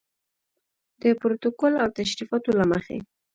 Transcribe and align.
د 1.01 1.03
پروتوکول 1.19 1.73
او 1.83 1.87
تشریفاتو 1.99 2.49
له 2.59 2.65
مخې. 2.71 2.97